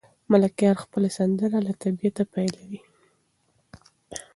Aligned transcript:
ملکیار 0.31 0.75
خپله 0.83 1.09
سندره 1.17 1.59
له 1.67 1.73
طبیعته 1.83 2.23
پیلوي. 2.33 2.79